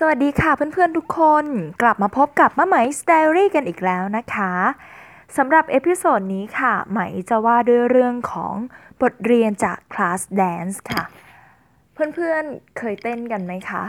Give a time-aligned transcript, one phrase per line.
[0.00, 1.44] สวัสดีค่ะเพื่อนๆทุกคน
[1.82, 4.52] กลับมาพบกับมะไหม story กันอีกแล้วนะคะ
[5.36, 8.54] สำหรับ episode นี้ค่ะ ไหมจะว่าด้วยเรื่องของ
[9.02, 11.04] บทเรียนจากคลาส dance ค่ะ
[12.14, 13.84] เพื่อนๆเคยเต้นกันไหมคะ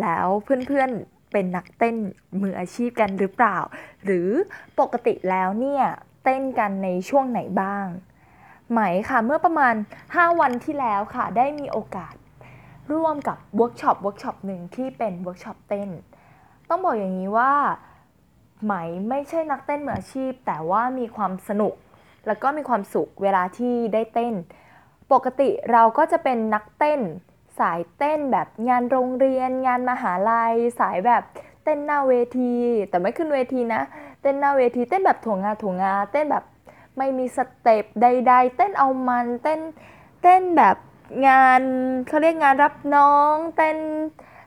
[0.00, 1.96] แล้วเพื่อนๆเป็นนักเต้น
[2.40, 3.58] มืออาชีพกันหรือเปล่า
[4.04, 4.28] หรือ
[4.80, 5.84] ปกติแล้วเนี่ย
[6.24, 7.86] เต้นกันในช่วงไหนบ้าง
[8.70, 9.74] ไหมค่ะเมื่อประมาณ
[10.06, 12.14] 5 วันที่แล้วค่ะ ได้มีโอกาส
[12.92, 15.88] ร่วมกับ workshop workshop หนึ่งที่เป็นเวิร์กช็อปเต้น
[16.68, 17.52] ต้องบอกอย่างนี้ว่า
[18.64, 18.74] ไหม
[19.08, 21.74] ไม่ใช่นักเต้นมืออาชีพ แต่ว่ามีความสนุก
[22.26, 24.34] แล้วก็มีความสุขเวลาที่ได้เต้น
[25.12, 27.00] ปกติเราก็จะเป็นนักเต้น
[27.58, 31.22] สายเต้นแบบงานโรงเรียน งานมหาลัย สายแบบ
[31.64, 32.54] เต้นหน้าเวที
[32.88, 33.82] แต่ไม่ขึ้นเวทีนะ
[34.22, 36.44] เต้นหน้าเวทีเต้นแบบถ่วงงาถ่วงงาเต้นแบบ
[36.98, 39.60] ไม่มี step ใด ๆ เต้นเอามันเต้น
[40.22, 40.76] เต้นแบบ
[41.26, 41.60] งาน
[42.06, 43.78] เขาเรียกงานรับน้องเต้น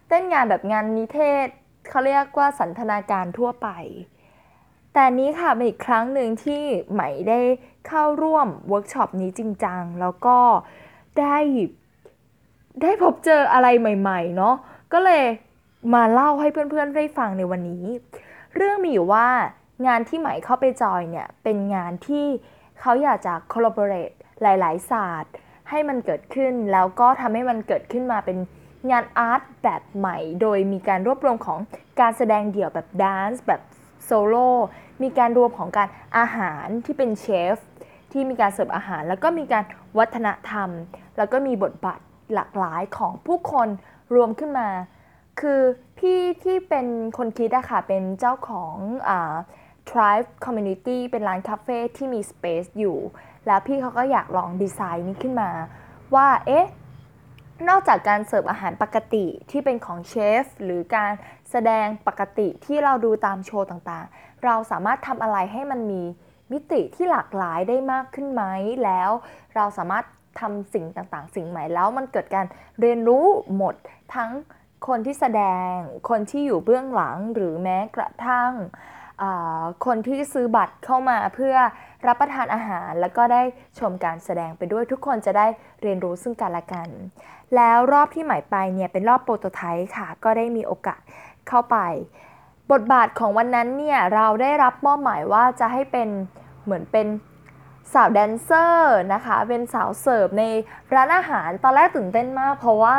[0.07, 1.47] เต้นงานแบบงานนิเทศ
[1.89, 3.69] เขาเรียกว่าสันทนาการทั่วไป
[4.93, 7.39] แต่นี้ค่ะเป็นอีกครั้งหนึ่งที่ไหมได้
[7.87, 10.37] เข้าร่วมเวิร์กช็อปนี้จริงจังแล้วก็
[11.19, 11.37] ได้
[12.81, 14.55] ได้พบเจออะไรใหม่ๆเนาะ
[14.93, 15.23] ก็เลย
[15.93, 17.85] มาเล่าให้เพื่อนๆได้ฟังในวันนี้
[18.55, 19.27] เรื่องมีอยู่ว่า
[19.87, 22.25] งานที่ไหมเข้าไปจอยเนี่ยเป็นงานที่
[22.79, 25.33] เขาอยากจะ collaborate หลาย ๆ ศาสตร์
[25.69, 28.37] ให้มันเกิดขึ้น แล้วก็ทำให้มันเกิดขึ้นมาเป็น
[28.91, 31.59] งาน art แบบใหม่ โดยมีการรวบรวมของ
[31.99, 33.61] การแสดงเดี่ยวแบบ dance แบบ
[34.05, 34.49] โซโล่
[35.03, 35.87] มีการรวมของการ
[36.17, 37.55] อาหารที่เป็นเชฟ
[38.11, 39.63] ที่มีการเสิร์ฟอาหาร แล้วก็มีการ
[39.97, 40.69] วัฒนธรรม
[41.17, 41.99] แล้วก็มีบทบาท
[42.33, 43.67] หลากหลายของผู้คน
[44.15, 44.69] รวมขึ้นมา
[45.41, 45.61] คือ
[45.99, 46.87] พี่ที่เป็น
[47.17, 48.75] คนคิดอะค่ะ เป็นเจ้าของ
[49.09, 49.35] อ่า
[49.89, 52.97] Tribe Community เป็นร้านคาเฟ่ที่มี Space อยู่
[53.47, 55.49] แล้วพี่เขาก็อยากลองดีไซน์นี้ขึ้นมา
[56.15, 56.67] ว่าเอ๊ะ
[57.69, 61.11] นอกจากการเสิร์ฟอาหารปกติที่เป็นของเชฟหรือการ
[61.51, 66.03] แสดงปกติที่เราดูตามโชว์ต่างๆ เราสามารถทำอะไรให้มันมี
[66.51, 68.43] มิติที่หลากหลายได้มากขึ้นไหม
[68.83, 69.09] แล้ว
[69.55, 70.05] เราสามารถ
[70.39, 72.45] ทำสิ่งต่างๆ สิ่งใหม่แล้วมันเกิดการ
[72.79, 73.25] เรียนรู้
[73.57, 73.75] หมด
[74.15, 74.31] ทั้ง
[74.87, 75.73] คนที่แสดง
[76.09, 78.51] คนที่อยู่เบื้องหลังหรือแม้กระทั่ง
[79.85, 81.55] คนที่ซื้อบัตรเข้ามาเพื่อ
[82.07, 83.41] รับประทานอาหาร แล้วก็ได้
[83.79, 85.47] ชมการแสดงไปด้วยทุกคนจะได้
[85.81, 86.89] เรียนรู้ซึ่งกันและกัน
[87.55, 91.01] แล้วรอบที่หมายไปเนี่ยเป็นรอบโปรโตไทป์ค่ะ ก็ได้มีโอกาส
[91.47, 91.77] เข้าไป
[92.71, 96.09] บทบาทของวันนั้นเนี่ยเราได้รับมอบหมายว่าจะให้เป็น
[96.63, 97.07] เหมือนเป็น
[97.93, 100.43] สาว dancer นะคะ เป็นสาวเสิร์ฟใน
[100.93, 102.97] ร้านอาหาร ตอนแรกตื่นเต้นมาก เพราะว่า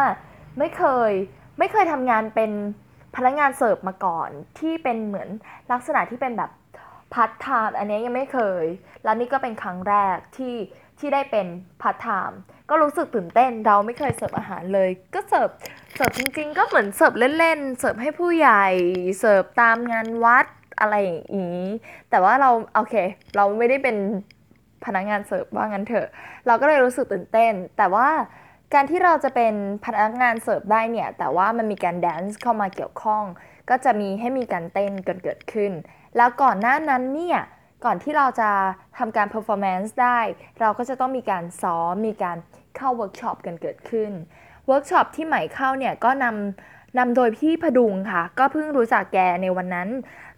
[0.59, 1.13] ไม่เคย
[1.59, 2.51] ไม่เคยทำงานเป็น
[3.17, 5.29] พนักงานเสิร์ฟมาก่อนที่เป็นเหมือน
[5.73, 6.51] ลักษณะที่เป็นแบบ
[7.15, 8.65] พัฒไทม์อันนี้ยังไม่เคย
[9.05, 10.57] แล้วนี่ก็เป็นครั้งแรกที่
[10.99, 11.47] ที่ได้เป็น
[11.83, 12.39] พัฒไทม์
[12.71, 15.49] ก็รู้สึกตื่นเต้นเราไม่เคยเสิร์ฟอาหารเลย ก็เสิร์ฟ
[15.95, 18.67] เสิร์ฟจริง ๆ ก็เหมือนเสิร์ฟเล่นๆเสิร์ฟให้ผู้ใหญ่
[19.19, 20.47] เสิร์ฟตามงานวัด
[20.81, 21.63] อะไรอย่างนี้
[22.11, 22.95] แต่ว่าเราโอเค
[23.37, 23.97] เราไม่ได้เป็น
[24.85, 26.07] พนักงานเสิร์ฟว่างั้นเถอะ
[26.47, 28.09] เราก็เลยรู้สึกตื่นเต้น แต่ว่า
[28.75, 29.55] การที่เราจะเป็น
[29.85, 33.23] พนักงานเสิร์ฟได้เนี่ย แต่ว่ามันมีการ dance เข้ามาเกี่ยวข้อง
[33.71, 35.73] ก็จะมีให้มีการเต้นกันเกิดขึ้น
[36.17, 37.41] แล้วก่อนหน้านั้นเนี่ย
[37.85, 38.51] ก่อนที่เราจะ
[38.99, 40.19] ทำการ performance ได้
[40.61, 42.37] เราก็จะต้องมีการซ้อม มีการ
[42.77, 44.11] เข้าเวิร์กช็อปกันเกิดขึ้น
[44.67, 49.89] เวิร์กช็อปที่ไหมเข้าเนี่ยก็นำนำโดยพี่พดุงค่ะ ก็เพิ่งรู้จักแกในวันนั้น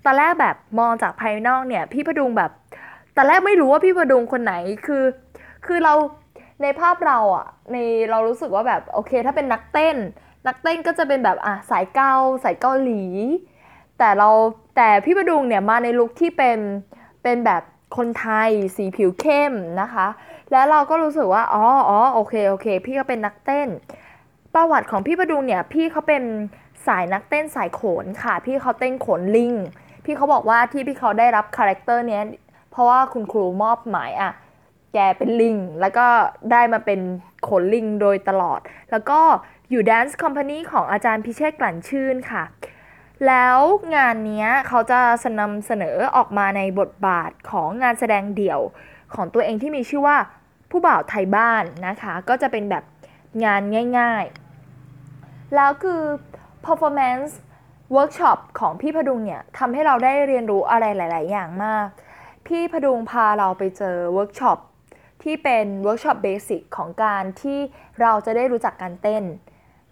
[0.05, 2.51] ตอนแรกแบบมองจากภายนอกเนี่ย พี่พดุงแบบ
[3.17, 4.55] ตอนแรกไม่รู้ว่าพี่พดุงคนไหน
[4.87, 5.05] คือ
[5.67, 5.95] คือเรา
[6.63, 7.77] ในภาพเราอะใน
[8.11, 9.97] เรารู้สึกว่าแบบโอเค ถ้าเป็นนักเต้น
[10.47, 12.15] นักเต้นก็จะเป็นแบบอะสายเกา
[12.45, 13.03] สายเกาหลี
[14.01, 14.31] แต่เรา
[14.77, 16.59] แต่พี่ประดุงเนี่ยมาในลุคที่เป็น
[17.23, 17.63] เป็นแบบ
[17.97, 20.07] คนไทยสีผิวเข้มนะคะ
[20.51, 23.69] แล้วเราก็รู้สึกว่าอ๋ออ๋อโอเคโอเค พี่ก็เป็นนักเต้น
[24.55, 26.23] ประวัติของพี่ประดุงเนี่ยพี่เขาเป็น
[26.87, 29.53] สายนักเต้นสายโขนค่ะ พี่เขาเต้นโขนลิง
[30.05, 32.23] พี่เขาบอกว่าที่พี่เขาได้รับคาแรคเตอร์เนี้ย
[32.71, 34.33] เพราะว่าคุณครูมอบหมายอะ
[34.95, 36.07] แกเป็นลิง แล้วก็
[36.53, 38.61] ได้มาเป็นโขนลิงโดยตลอด
[38.91, 39.21] แล้วก็
[39.71, 42.43] อยู่ Dance Company ของอาจารย์พิเชษฐ กลั่นชื่นค่ะ
[43.27, 43.59] แล้ว
[43.97, 45.01] งานนี้เขาจะ
[45.41, 48.61] นำเสนอออกมาในบทบาทของงานแสดงเดี่ยว
[49.15, 50.17] ของตัวเองที่มีชื่อว่า
[50.71, 52.85] ผู้บ่าวไทยบ้านนะคะ ก็จะเป็นแบบ
[53.45, 53.63] งาน
[53.99, 56.03] ง่ายๆ แล้วคือ
[56.67, 57.33] performance
[57.97, 61.87] workshop ของพี่พดุงเนี่ยทำให้เราได้เรียนรู้อะไรหลาย ๆ อย่างมาก
[62.47, 64.59] พี่พดุงพาเราไปเจอเวิร์กช็อป
[65.23, 67.59] ที่เป็นเวิร์กช็อป basic ของการที่
[68.01, 69.25] เราจะได้รู้จักการเต้น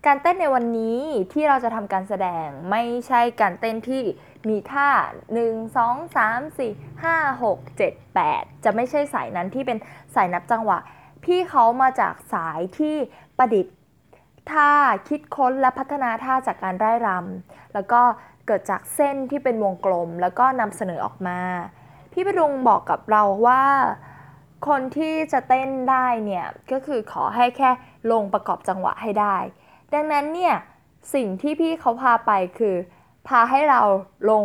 [0.07, 1.01] การเต้นในวันนี้
[1.33, 4.03] ที่เราจะทำการแสดงไม่ใช่การเต้นที่
[4.49, 4.89] มีท่า
[5.37, 9.79] 1 2 3 4 5 6 7 8 จะไม่ใช่สายนั้นที่เป็น
[10.15, 10.79] สายนับจังหวะ
[11.25, 12.97] พี่เขามาจากสายที่
[13.39, 13.75] ประดิษฐ์
[14.51, 14.71] ท่า
[15.09, 18.01] คิดค้นและพัฒนาท่าจากการไร้รำแล้วก็
[18.47, 21.41] เกิดจากเส้นที่เป็นวงกลม แล้วก็นำเสนอออกมา
[22.13, 23.65] พี่ประดุงบอกกับเราว่า
[24.69, 27.71] คนที่จะเต้นได้เนี่ยก็คือขอให้แค่
[28.13, 29.37] ลงประกอบจังหวะให้ได้
[29.95, 30.55] ดังนั้นเนี่ย
[31.15, 32.75] สิ่งที่พี่เขาพาไปคือ
[33.29, 33.83] พาให้เรา
[34.31, 34.45] ลง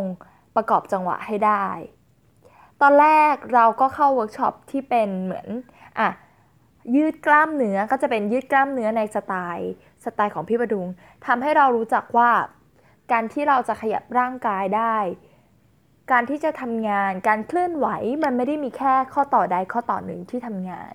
[0.55, 1.65] ประกอบจังหวะให้ได้
[2.81, 5.47] ตอนแรกเราก็เข้าเวิร์กช็อปที่เป็นเหมือน
[5.99, 6.09] อะ
[6.95, 9.71] ยืดกล้ามเนื้อก็จะเป็นยืดกล้ามเนื้อในสไตล์
[10.05, 10.87] สไตล์ของพี่ประดุง
[11.25, 12.31] ทำให้เรารู้จักว่า
[13.11, 14.97] การที่เราจะขยับร่างกายได้
[16.11, 17.87] การที่จะทำงานการเคลื่อนไหว
[18.23, 20.93] มันไม่ได้มีแค่ข้อต่อใดข้อต่อหนึ่งที่ทำงาน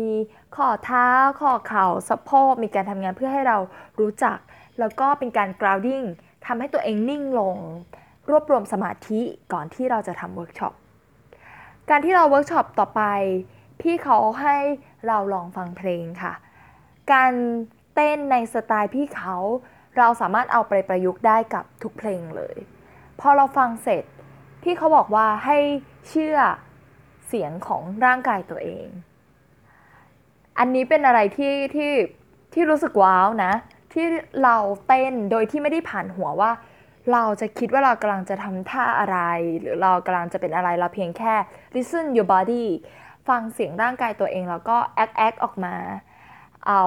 [0.00, 0.12] มี
[0.56, 1.08] ข้อเท้า
[1.40, 3.58] ข้อเข่าสะโพกมีการทำงานเพื่อให้เรา
[4.00, 4.38] รู้จัก
[4.78, 6.06] แล้วก็เป็นการ grounding
[6.46, 7.56] ทำให้ตัวเองนิ่งลง
[8.30, 9.20] รวบรวมสมาธิ
[9.52, 10.74] ก่อนที่เราจะทำเวิร์กช็อป
[11.90, 13.02] การที่เราเวิร์กช็อปต่อไป
[13.80, 14.56] พี่เขาให้
[15.06, 16.34] เราลองฟังเพลงค่ะ
[17.12, 17.32] การ
[17.94, 19.36] เต้นในสไตล์พี่เขา
[19.98, 22.56] เราสามารถเอาไปประยุกต์ได้กับทุกเพลงเลย
[23.20, 24.04] พอเราฟังเสร็จ
[24.62, 25.58] พี่เขาบอกว่าให้
[26.08, 26.36] เชื่อ
[27.28, 28.86] เสียงของร่างกายตัวเอง
[30.58, 31.92] อันนี้เป็นอะไรที่ที่
[32.54, 33.52] ที่รู้สึกว้าวนะ
[33.92, 34.06] ที่
[34.44, 34.56] เรา
[34.86, 36.50] เต้นโดยที่ไม่ได้ผ่านหัวว่า
[37.12, 39.18] เราจะคิดว่าเรากำลังจะทำท่าอะไร
[39.60, 41.34] หรือเรากำลังจะเป็นอะไรเราเพียงแค่
[41.74, 42.64] listen your body
[43.28, 45.74] ฟังเสียงร่างกายตัวเองแล้วก็ act act ออกมา
[46.68, 46.82] เอา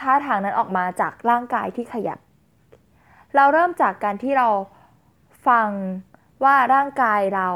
[0.00, 2.18] ท่าทางนั้นออกมาจากร่างกายที่ขยับ
[3.36, 4.48] เราเริ่มจากการที่เรา
[5.48, 5.68] ฟัง
[6.44, 7.48] ว่าร่างกายเรา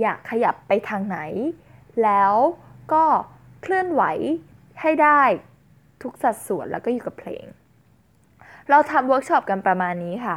[0.00, 1.18] อยากขยับไปทางไหน
[2.02, 2.32] แล้ว
[2.92, 3.04] ก็
[3.62, 4.02] เคลื่อนไหว
[4.80, 5.22] ให้ได้
[6.02, 7.44] ทุกสัดส่วนแล้วก็อยู่กับเพลง
[8.70, 10.36] เราทำเวิร์กช็อปกันประมาณนี้ค่ะ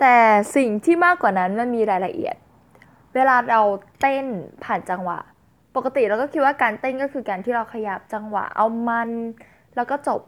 [0.00, 0.16] แต่
[0.56, 2.36] สิ่งที่มากกว่านั้นมันมีรายละเอียด
[3.14, 3.60] เวลาเรา
[4.00, 4.26] เต้น
[4.64, 5.18] ผ่านจังหวะ
[5.76, 9.10] ปกติเราก็คิดว่าการเต้นก็คือการที่เราขยับจังหวะเอามัน
[9.76, 10.20] แล้วก็จบ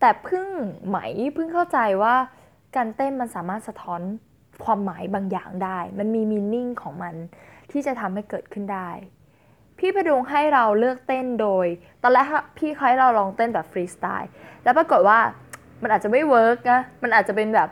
[0.00, 0.46] แต่เพิ่ง
[0.86, 0.98] ไหม
[1.34, 2.14] เพิ่งเข้าใจว่า
[2.76, 4.00] การเต้นมันสามารถสะท้อน
[4.64, 7.14] ความหมายบางอย่างได้ มันมี meaning ของมัน
[7.70, 8.90] ที่จะทำให้เกิดขึ้นได้
[9.78, 11.66] พี่พดุงให้เราเลือกเต้นโดย
[12.02, 12.26] ตอนแรก
[12.58, 14.30] พี่เขาให้เราลองเต้นแบบฟรีสไตล์
[14.64, 15.18] แล้วปรากฏว่า
[15.82, 17.68] มันอาจจะไม่ work นะ มันอาจจะเป็นแบบ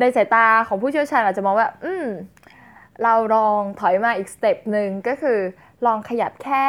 [0.00, 2.06] ในสายตาของผู้เชี่ยวชาญอาจจะมองว่า อืม
[3.02, 5.38] เราลองถอยมาอีกสเต็ปหนึ่งก็คือ
[5.86, 6.66] ลองขยับแค่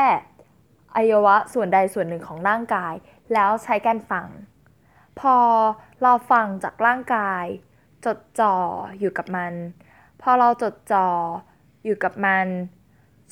[0.96, 2.94] อวัยวะส่วนใดส่วนหนึ่งของร่างกาย
[3.34, 4.28] แล้วใช้การฟัง
[5.20, 5.38] พอ
[6.02, 7.46] เราฟังจากร่างกาย
[8.06, 8.56] จดจ่อ
[9.00, 9.54] อยู่กับมัน
[10.22, 11.08] พอเราจดจ่อ
[11.86, 12.48] อยู่กับมัน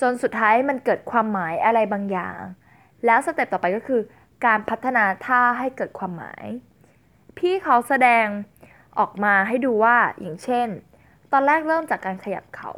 [0.01, 2.39] จนสุดท้ายมันเกิดความหมายอะไรบางอย่าง
[3.05, 4.01] แล้วสเต็ปต่อไปก็คือ
[4.45, 6.45] การพัฒนาท่าให้เกิดความหมาย
[7.37, 8.27] พี่เขาแสดง
[8.99, 10.67] ออกมาให้ดูว่าอย่างเช่น
[11.31, 12.73] ตอนแรกเริ่มจากการขยับเขา่า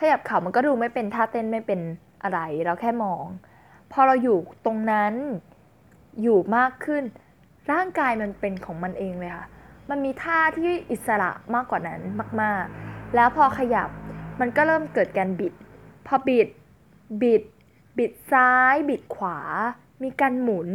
[0.00, 1.80] ขยับเข่ามันก็ดูไม่เป็นท่าเต้นไม่เป็น
[2.22, 3.24] อะไร เราแค่มอง
[3.92, 5.14] พอเราอยู่ตรงนั้น
[6.22, 7.04] อยู่มากขึ้น
[7.72, 9.46] ร่างกายมันเป็นของมันเองเลยค่ะ
[9.90, 12.00] มันมีท่าที่อิสระมากกว่านั้น
[12.42, 13.88] มาก ๆ แล้วพอขยับ
[14.40, 15.52] มันก็เริ่มเกิดการบิด
[16.06, 16.48] พอบิด
[17.22, 17.42] บิด
[17.98, 19.38] บิดซ้าย บิดขวา
[20.02, 20.68] มีการหมุน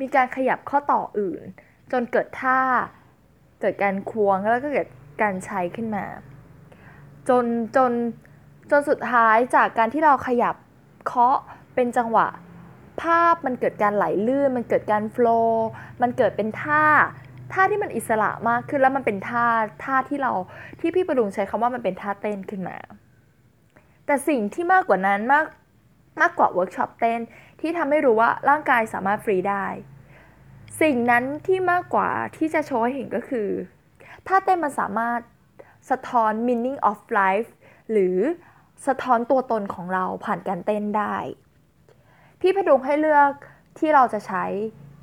[0.00, 1.42] มีการขยับข้อต่ออื่น
[1.92, 2.60] จนเกิดท่า
[3.60, 4.88] เกิดการควงแล้วก็เกิด
[5.22, 6.04] การใช้ขึ้นมา
[7.28, 7.44] จน
[7.76, 7.92] จน
[8.70, 10.54] จนสุดท้ายจากการที่เราขยับ
[11.06, 11.38] เคาะ
[11.74, 12.28] เป็นจังหวะ
[13.02, 15.68] ภาพมันเกิดการไหลลื่น มันเกิดการ flow
[16.02, 16.84] มันเกิดเป็นท่า
[17.52, 19.46] ท่าที่มันอิสระมากขึ้นแล้วมันเป็นท่า
[19.84, 20.32] ท่าที่เรา
[20.80, 22.76] ที่พี่ประดุงใช้คำว่ามันเป็นท่าเต้นขึ้นมา
[24.06, 25.46] แต่สิ่งที่มากกว่านั้นมาก
[26.20, 27.20] มากกว่าเวิร์กช็อปเต้น
[27.60, 29.66] ที่ทำให้รู้ว่าร่างกายสามารถฟรีได้
[30.80, 33.48] สิ่งนั้นที่มากกว่าที่จะโชว์ให้เห็นก็คือ
[34.26, 35.20] ท่าเต้นมันสามารถ
[35.90, 37.50] สะท้อน meaning of life
[37.90, 38.18] หรือ
[38.86, 41.16] สะท้อนตัวตนของเราผ่านการเต้นได้
[42.40, 43.32] พี่พดุงให้เลือก
[43.78, 44.44] ที่เราจะใช้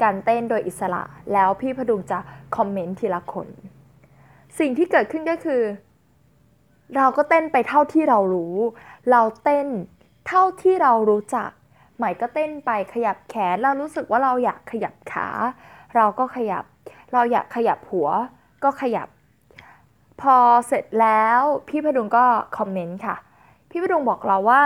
[0.04, 2.20] การเต้นโดยอิสระ แล้วพี่พดุงจะ
[2.56, 3.48] คอมเมนต์ทีละคน
[4.60, 5.62] สิ่งที่เกิดขึ้นก็คือ
[6.96, 8.56] เราก็เต้นไปเท่าที่เรารู้
[9.12, 9.68] เราเต้น
[10.28, 11.50] เท่าที่เรารู้จัก
[11.98, 15.28] ใหม่ก็เต้นไปขยับแขน เรารู้สึกว่าเราอยากขยับขา
[15.96, 16.64] เราก็ขยับ
[17.14, 18.10] เราอยากขยับหัว
[18.64, 19.08] ก็ขยับ
[20.22, 20.36] พอ
[20.68, 22.26] เสร็จแล้วพี่พดุงก็
[22.58, 23.16] คอมเมนต์ค่ะ
[23.70, 24.62] พี่พดุงบอกเราว่า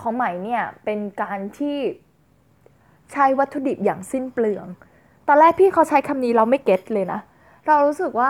[0.00, 1.78] ของใหม่เนี่ยเป็นการที่
[3.12, 4.66] ใช้วัตถุดิบอย่างสิ้นเปลือง
[5.28, 7.20] ตอนแรกพี่เขาใช้คำนี้เราไม่เก็ตเลยนะ
[7.66, 8.28] เรารู้สึกว่า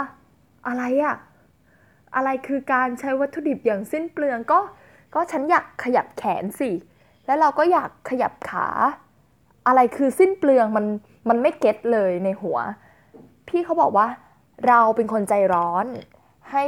[0.66, 1.16] อะไรอะ
[2.14, 4.60] อะไรคือการใช้วัตถุดิบอย่างสิ้นเปลืองก็
[5.14, 6.70] ก็ฉันอยากขยับแขนสิ
[7.26, 8.66] แล้วเราก็อยากขยับขา
[9.66, 10.86] อะไรคือสิ้นเปลืองมัน
[11.28, 12.58] มันไม่เก็ตเลยในหัว
[13.48, 14.06] พี่เขาบอกว่า
[14.68, 15.86] เราเป็นคนใจร้อน
[16.52, 16.64] ให้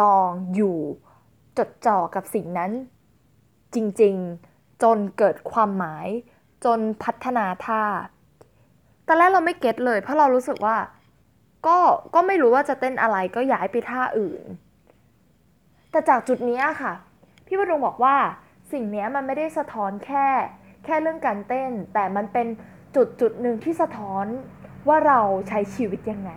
[0.00, 0.78] ลองอยู่
[1.58, 2.72] จดจ่อกับสิ่งนั้น
[3.74, 6.06] จริงๆ จนเกิดความหมาย
[6.64, 7.82] จนพัฒนาท่า
[9.06, 10.76] ตอนแรกเราไม่เก็ตเลย เพราะเรารู้สึกว่า
[11.66, 11.78] ก็
[12.14, 14.42] ก็ไม่รู้ว่าจะเต้นอะไรก็ย้ายไปท่าอื่น
[15.94, 16.92] แต่จากจุดนี้ค่ะ
[17.46, 18.16] พี่ปรงบอกว่า
[18.72, 20.26] สิ่งนี้มันไม่ได้สะท้อนแค่
[20.84, 22.46] แค่เรื่องการเต้น แต่มันเป็น
[22.96, 24.26] จุดจุดหนึ่งที่สะท้อน
[24.88, 26.32] ว่าเราใช้ชีวิตยังไง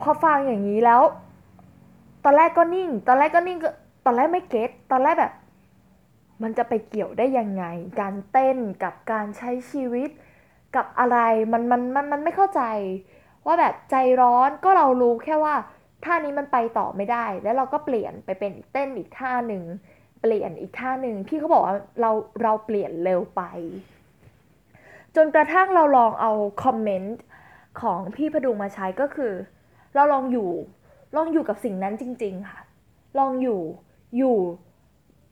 [0.00, 1.02] พอฟังอย่างนี้แล้ว
[2.24, 3.70] ตอนแรกก็นิ่ง ตอนแรกก็นิ่งก็
[4.04, 5.34] ตอนแรกไม่เก็ตตอนแรกแบบ
[6.42, 7.64] มันจะไปเกี่ยวได้ยังไง
[8.00, 10.10] การเต้นกับการใช้ชีวิต
[10.76, 11.18] กับอะไร
[11.52, 12.62] มันมันมันมันไม่เข้าใจ
[13.46, 15.54] ว่าแบบใจร้อนก็เรารู้แค่ว่า
[16.04, 19.64] ท่านี้มันไปต่อไม่ได้ แล้วเราก็เปลี่ยนไปเป็นเต้นอีกท่าหนึ่ง
[20.22, 22.10] เปลี่ยนอีกท่าหนึ่งพี่เขาบอกว่าเรา
[22.42, 23.42] เราเปลี่ยนเร็วไป
[25.16, 26.32] จนกระทั่งเราลองเอา
[26.64, 27.18] คอมเมนต์
[27.80, 29.32] ของพี่พดุงมาใช้ก็คือ
[29.94, 30.50] เราลองอยู่
[31.16, 32.60] ลองอยู่กับสิ่งนั้นจริง ๆ ค่ะ
[33.18, 33.60] ลองอยู่
[34.16, 34.36] อยู่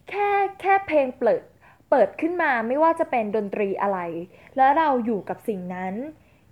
[0.09, 0.31] แค่
[0.61, 1.43] แค่เพลงเปิด
[1.91, 3.99] เปิดขึ้นมาไม่ว่าจะเป็นดนตรีอะไร
[4.57, 5.95] แล้วเราอยู่กับสิ่งนั้น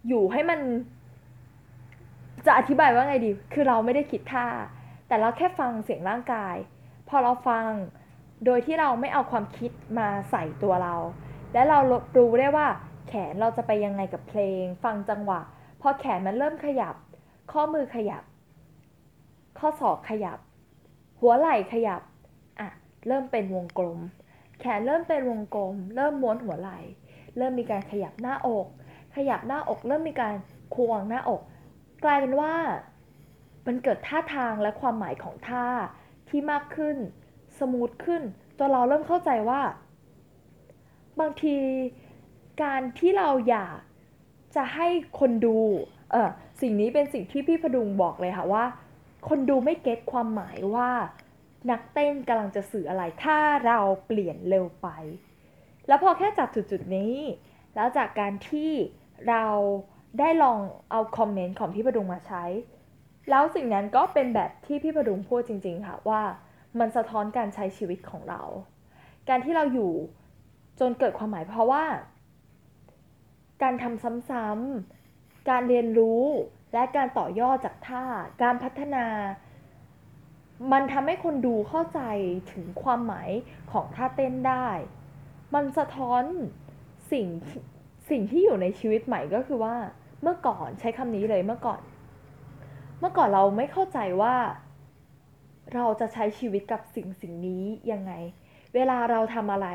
[0.09, 0.61] อยู่ให้มัน
[2.47, 4.47] จะอธิบายว่าไงดี คือเราไม่ได้คิดท่า
[5.09, 6.57] แต่เราแค่ฟังเสียงร่างกาย
[7.09, 7.69] พอเราฟัง
[8.45, 10.95] โดยที่เราไม่เอาความคิดมาใส่ตัวเรา
[11.53, 11.79] และเรา
[12.17, 12.67] รู้ได้ว่า
[13.09, 15.41] แขนเราจะไปยังไงกับเพลง ฟังจังหวะ
[15.81, 16.95] พอแขนมันเริ่มขยับ
[17.53, 18.23] ข้อมือขยับ
[19.59, 20.39] ข้อศอกขยับ
[21.21, 22.03] หัวไหล่ขยับ
[22.61, 22.69] อะ
[23.07, 23.99] เริ่มเป็นวงกลม
[24.61, 26.79] แขนเริ่มเป็นวงกลม เริ่มม้วนหัวไหล่
[27.37, 28.67] เริ่มมีการขยับหน้าอก
[29.17, 30.35] ขยับหน้าอก เริ่มมีการ
[30.75, 31.41] ควงหน้าอก
[32.05, 32.55] กลายเป็นว่า
[33.67, 35.67] มันเกิดท่าทางและความหมายของท่า
[36.29, 36.97] ที่มากขึ้น
[37.59, 38.23] สมูทขึ้น
[38.59, 39.61] จนเราเริ่มเข้าใจว่า
[41.21, 41.57] บางที
[42.63, 43.79] การที่เราอยาก
[44.57, 44.89] จะให้
[45.21, 45.59] คนดู
[46.11, 46.31] เออ
[46.61, 48.65] สิ่งนี้เป็นสิ่งที่พี่พดุงบอกเลยค่ะว่า
[49.29, 50.91] คนดูไม่เก็ตความหมายว่า
[51.71, 54.89] นักเต้นกำลังจะสื่ออะไร ถ้าเราเปลี่ยนเร็วไป
[55.89, 57.17] แล้วพอแค่จับจุดๆนี้
[57.75, 58.71] แล้วจากการที่
[59.29, 59.45] เรา
[60.19, 60.59] ได้ลอง
[60.91, 62.45] เอาคอมเมนต์ของพี่พดุงมาใช้
[63.31, 66.23] แล้วสิ่งนั้นก็เป็นแบบที่พี่พดุงพูดจริง ๆ ค่ะว่า
[66.79, 68.43] มันสะท้อนการใช้ชีวิตของเรา
[69.29, 69.93] การที่เราอยู่
[70.81, 71.85] จนเกิดความหมายเพราะว่า
[73.63, 76.23] การทำซ้ำๆการเรียนรู้
[76.73, 78.05] และการต่อยอดจากท่า
[78.43, 79.07] การพัฒนา
[80.73, 82.01] มันทำให้คนดูเข้าใจ
[82.53, 83.31] ถึงความหมาย
[83.73, 84.69] ของท่าเต้นได้
[85.55, 86.23] มันสะท้อน
[87.13, 87.27] สิ่ง
[88.11, 89.77] สิ่งที่อยู่ในชีวิตใหม่ก็คือว่า
[90.25, 91.81] เมื่อก่อนใช้คำนี้เลยเมื่อก่อน
[93.01, 94.37] เมื่อก่อนเราไม่เข้าใจว่า
[95.75, 98.13] เราจะใช้ชีวิตกับสิ่งสิ่งนี้ยังไง
[98.75, 99.69] เวลาเราทำอะไร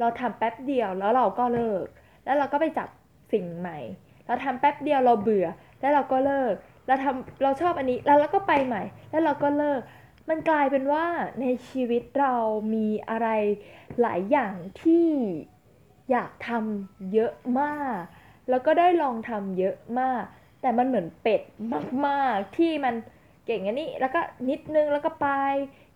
[0.00, 1.84] เราทำแป๊บเดียวแล้วเราก็เลิก
[2.24, 2.88] แล้วเราก็ไปจับ
[3.32, 3.78] สิ่งใหม่
[4.26, 5.46] เราทำแป๊บเดียวเราเบื่อ
[5.80, 6.52] แล้วเราก็เลิก
[6.86, 9.80] เราทำเราชอบอันนี้แล้วเราก็ไปใหม่ แล้วเราก็เลิก
[10.28, 11.06] มันกลายเป็นว่า
[11.40, 12.34] ในชีวิตเรา
[12.74, 13.28] มีอะไร
[14.00, 15.08] หลายอย่างที่
[16.10, 18.00] อยากทำเยอะมาก
[18.48, 20.22] แล้วก็ได้ลองทำเยอะมาก
[20.60, 21.42] แต่มันเหมือนเป็ด
[22.06, 22.94] มากๆ ที่มัน
[23.46, 24.20] เก่งอันนี้ แล้วก็
[24.50, 25.28] นิดนึงแล้วก็ไป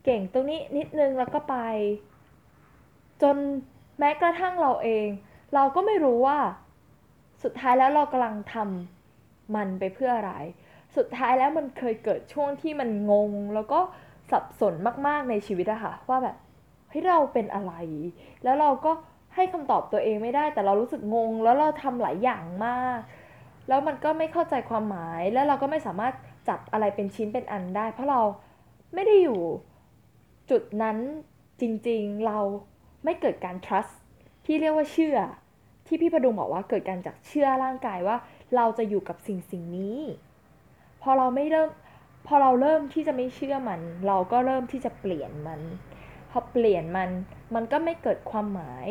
[0.05, 1.57] เก่งตรงนี้นิดนึงแล้วก็ไป
[3.23, 3.37] จน
[3.99, 5.07] แม้กระทั่งเราเอง
[5.55, 6.38] เราก็ไม่รู้ว่า
[7.43, 10.33] สุดท้ายแล้วเรากำลังทำมันไปเพื่ออะไร
[10.97, 13.81] สุดท้ายแล้วมันเคยเกิดช่วงที่มันงง แล้วก็
[14.31, 14.75] สับสน
[15.07, 16.37] มากๆในชีวิตอะค่ะว่าแบบ
[16.88, 17.73] เฮ้ยเราเป็นอะไร
[18.45, 18.93] แล้วเราก็
[19.38, 22.99] ให้คำตอบตัวเองไม่ได้ แต่เรารู้สึกงง แล้วเราทำหลายอย่างมาก
[23.68, 26.14] แล้วมันก็ไม่เข้าใจความหมาย แล้วเราก็ไม่สามารถ
[26.49, 28.21] จับอะไรเป็นชิ้นเป็นอันได้ เพราะเรา
[28.95, 29.40] ไม่ได้อยู่
[30.50, 30.99] จุดนั้น
[31.61, 32.38] จริงๆ เรา
[33.04, 33.92] ไม่เกิดการ trust
[34.47, 35.18] ที่เรียกว่าเชื่อ
[35.87, 38.16] ที่พี่พดุงบอกว่าเกิดการจากเชื่อร่างกายว่า
[38.57, 39.99] เราจะอยู่กับสิ่งสิ่งนี้
[41.02, 41.71] พอเราไม่เริ่ม
[42.26, 45.61] พอเราเริ่มที่จะไม่เชื่อมัน เราก็เริ่มที่จะเปลี่ยนมัน
[46.30, 47.11] พอเปลี่ยนมัน
[47.54, 48.88] มันก็ไม่เกิดความหมาย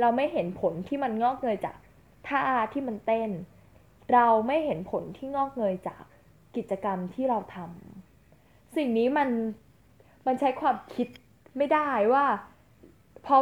[0.00, 1.76] เราไม่เห็นผลที่มันงอกเงยจาก
[2.26, 2.40] ท่า
[2.72, 3.30] ที่มันเต้น
[4.12, 6.02] เราไม่เห็นผลที่งอกเงยจาก
[6.56, 9.28] กิจกรรมที่เราทำสิ่งนี้มัน
[10.26, 11.08] มันใช้ความคิด
[11.56, 12.24] ไม่ได้ว่า
[13.26, 13.36] พอ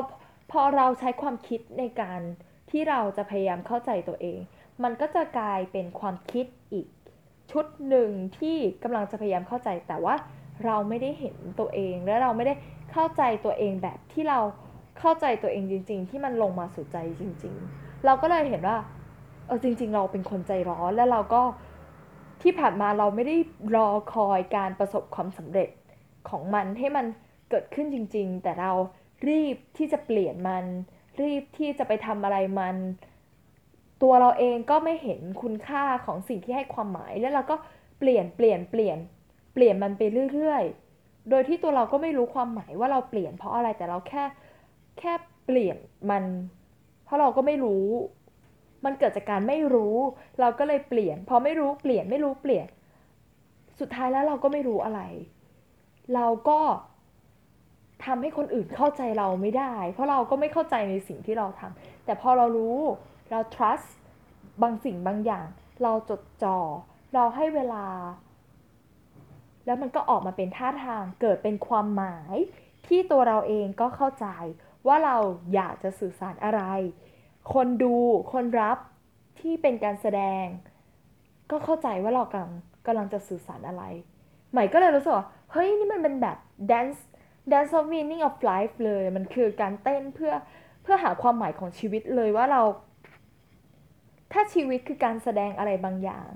[0.50, 2.20] พอเราใช้ความคิดในการ
[2.70, 4.38] ที่เราจะพยายามเข้าใจตัวเอง
[4.82, 6.86] มันก็จะกลายเป็นความคิดอีก
[7.52, 10.14] ชุดหนึ่งที่กำลังจะพยายามเข้าใจแต่ว่า
[10.64, 12.54] เราไม่ได้เห็นตัวเองและเราไม่ได้
[12.92, 14.38] เข้าใจตัวเองแบบที่เรา
[14.98, 18.76] เข้าใจตัวเองจริง ๆ ที่มันลงมาสู่ใจจริง ๆ เราก็เลยเห็นว่า
[19.46, 21.42] เออจริง ๆ เราเป็นคนใจร้อนและเราก็
[22.42, 23.36] ที่ผ่านมาเราไม่ได้
[23.76, 25.68] รอคอยการประสบความสำเร็จ
[26.28, 27.06] ของมันให้มัน
[27.50, 28.72] เกิดขึ้นจริง ๆ แต่เรา
[29.28, 30.64] รีบที่จะเปลี่ยนมัน
[31.20, 32.76] รีบที่จะไปทำอะไรมัน
[34.02, 37.56] ตัวเราเองก็ไม่เห็นคุณค่าของสิ่งที่ให้ความหมาย แล้วเราก็
[37.98, 38.98] เปลี่ยนเปลี่ยนเปลี่ยน
[39.54, 40.02] เปลี่ยนมันไป
[40.32, 44.24] เรื่อยๆ โดยที่ตัวเราก็ไม่รู้ความหมายว่าเราเปลี่ยนเพราะอะไรแต่เราแค่
[45.00, 45.12] แค่
[45.44, 45.78] เปลี่ยน
[46.10, 46.24] มัน
[47.04, 47.86] เพราะเราก็ไม่รู้
[48.84, 49.96] มันเกิดจากการไม่รู้
[50.40, 52.66] เราก็เลยเปลี่ยน พอไม่รู้เปลี่ยนไม่รู้เปลี่ยน
[53.80, 55.00] สุดท้ายแล้วเราก็ไม่รู้อะไร
[56.14, 56.60] เราก็
[58.04, 62.78] ทำให้คนอื่นเข้าใจเราไม่ได้ เพราะเราก็ไม่เข้าใจในสิ่งที่เราทำแต่พอเรารู้
[63.30, 63.88] เรา trust
[64.62, 65.46] บางสิ่งบางอย่าง
[65.82, 66.58] เราจดจ่อ
[67.14, 67.86] เราให้เวลา
[69.66, 72.36] แล้วมันก็ออกมาเป็นท่าทางเกิดเป็นความหมาย
[72.86, 74.26] ที่ตัวเราเองก็เข้าใจ
[74.86, 75.16] ว่าเรา
[75.54, 76.62] อยากจะสื่อสารอะไร
[77.52, 77.94] คนดู
[78.32, 78.78] คนรับ
[79.40, 80.44] ที่เป็นการแสดง
[81.50, 82.52] ก็เข้าใจว่าเรากำลัง
[82.86, 83.82] กำลังจะสื่อสารอะไร
[84.52, 86.38] ใหม่ก็เลยรู้สึกว่า เฮ้ย นี่มันเป็นแบบ
[86.70, 87.00] dance
[87.52, 90.32] dance of meaning of life เลย มันคือการเต้นเพื่อ
[90.82, 92.62] เพื่อหาความหมายของชีวิตเลยว่าเรา
[94.32, 96.30] ถ้าชีวิตคือการแสดงอะไรบางอย่าง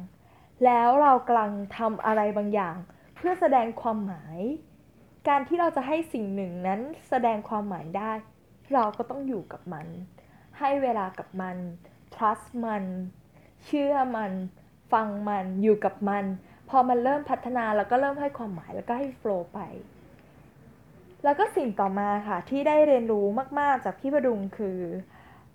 [0.64, 2.76] แล้วเรากำลังทำอะไรบางอย่าง
[3.16, 4.38] เพื่อแสดงความหมาย
[5.28, 8.12] การที่เราจะให้สิ่งหนึ่งนั้นแสดงความหมายได้
[8.74, 9.86] เราก็ต้องอยู่กับมัน
[10.58, 11.56] ให้เวลากับมัน
[12.14, 12.84] trust มัน
[13.64, 14.32] เชื่อมัน
[14.92, 16.24] ฟังมัน อยู่กับมัน
[16.68, 19.60] พอมันเริ่มพัฒนาแล้วก็เริ่มให้ความหมายแล้วก็ให้ flow ไป
[21.24, 23.24] แล้วก็สิ่งต่อมาค่ะที่ได้เรียนรู้
[23.58, 24.78] มาก ๆ จากพี่ประดุงคือ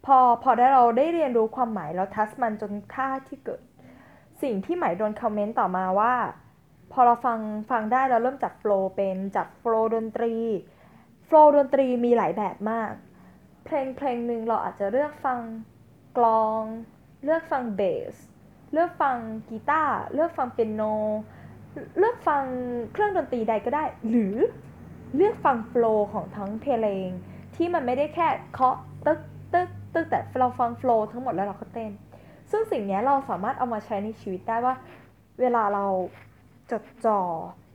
[0.06, 3.62] พอพอได้เราได้เรียนรู้ความหมายแล้วทัสมันจนค่าที่เกิด
[4.42, 6.14] สิ่งที่หมายโดนคอมเมนต์ต่อมาว่า
[6.92, 7.40] พอเราฟัง
[7.72, 10.34] ฟังได้เราเริ่มจับ flow เป็นจับ flow ดนตรี
[11.26, 12.92] flow ดนตรีมีหลายแบบมาก
[13.66, 15.40] เพลงเพลงหนึ่งเราอาจจะเลือกฟัง
[16.18, 16.62] กลอง
[17.24, 18.16] เลือกฟังเบส
[18.74, 19.18] เลือกฟัง
[19.50, 20.82] กีตาร์เลือกฟังเปียโน
[22.00, 22.44] เลือกฟัง
[22.94, 24.36] เครื่องดนตรีใดก็ได้ หรือ
[25.16, 27.08] เลือกฟัง flow ของทั้งเพลง
[27.56, 29.20] ที่มันไม่ได้แค่เคาะตึก
[29.54, 31.92] ตึกตึกแต่เราฟัง flow ทั้งหมดแล้วเราก็เต้น
[32.52, 34.76] ซึ่งสิ่งนี้เราสามารถเอามาใช้ในชีวิตได้ว่า
[35.42, 35.86] เวลาเรา
[36.72, 37.22] จดจ่อ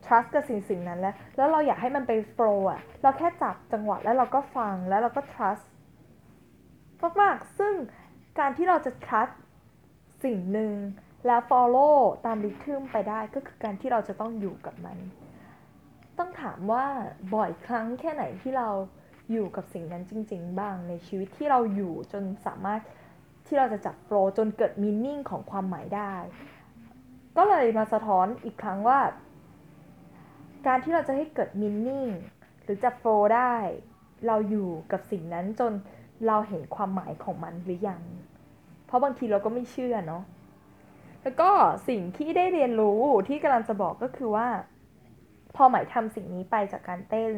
[0.05, 5.65] trust กับสิ่งสิ่งนั้นแล้ว แล้วเราอยากให้มันไปโฟล์อะเราแค่จับจังหวะแล้วเราก็ฟังแล้วเราก็ trust
[7.21, 7.75] มากๆ ซึ่ง
[8.39, 9.35] การที่เราจะ trust
[10.25, 10.75] สิ่งหนึ่ง
[11.27, 11.97] แล้ว follow
[12.27, 14.99] ตามริทึมไปได้ก็คือการที่เราจะต้องอยู่กับมัน
[16.19, 16.85] ต้องถามว่า
[17.35, 18.69] บ่อยครั้งแค่ไหนที่เรา
[19.33, 22.81] อยู่กับสิ่งนั้นจริง ๆ บ้างในชีวิตที่เราอยู่จนสามารถ
[23.47, 26.13] ที่เราจะจับโฟล์จนเกิดมีนิ่งของความหมายได้
[27.37, 29.01] ก็เลยมาสะท้อนอีกครั้งว่า
[30.67, 32.07] การที่เราจะให้เกิดมินนิ่ง
[32.63, 33.55] หรือจับโฟลได้
[34.27, 35.73] เราอยู่กับสิ่งนั้นจน
[36.27, 38.03] เราเห็นความหมายของมันหรือยัง
[38.87, 40.23] เพราะบางทีเราก็ไม่เชื่อเนาะ
[41.23, 41.51] แล้วก็
[41.89, 44.49] สิ่งที่ได้เรียนรู้ที่กำลังจะบอกก็คือว่า
[45.57, 47.33] พอหมายทำสิ่งนี้ไปจากการเต้น